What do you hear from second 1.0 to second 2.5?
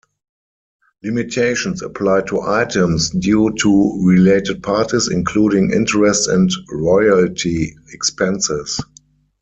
Limitations apply to